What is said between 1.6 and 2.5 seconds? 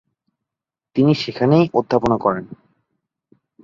অধ্যাপনা করেন।